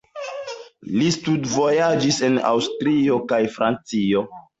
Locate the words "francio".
3.59-4.25